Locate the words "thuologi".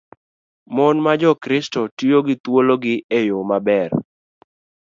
2.43-2.95